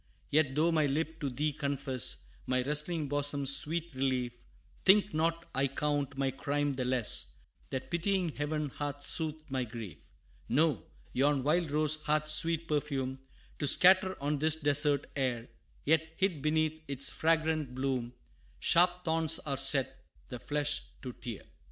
Yet, 0.31 0.55
though 0.55 0.71
my 0.71 0.87
lip 0.87 1.19
to 1.19 1.29
thee 1.29 1.53
confess, 1.53 2.23
My 2.47 2.63
wrestling 2.63 3.07
bosom's 3.07 3.55
sweet 3.55 3.93
relief, 3.93 4.33
Think 4.83 5.13
not 5.13 5.47
I 5.53 5.67
count 5.67 6.17
my 6.17 6.31
crime 6.31 6.73
the 6.73 6.85
less, 6.85 7.35
That 7.69 7.91
pitying 7.91 8.29
Heaven 8.29 8.69
hath 8.69 9.07
soothed 9.07 9.51
my 9.51 9.63
grief. 9.63 9.97
No 10.49 10.87
yon 11.13 11.43
wild 11.43 11.69
rose 11.69 12.03
hath 12.05 12.27
sweet 12.29 12.67
perfume 12.67 13.19
To 13.59 13.67
scatter 13.67 14.17
on 14.19 14.39
this 14.39 14.55
desert 14.55 15.05
air; 15.15 15.49
Yet, 15.85 16.15
hid 16.17 16.41
beneath 16.41 16.81
its 16.87 17.11
fragrant 17.11 17.75
bloom, 17.75 18.15
Sharp 18.57 19.05
thorns 19.05 19.37
are 19.45 19.55
set, 19.55 20.03
the 20.29 20.39
flesh 20.39 20.81
to 21.03 21.13
tear. 21.13 21.43